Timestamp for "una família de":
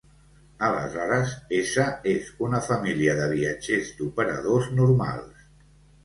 2.47-3.27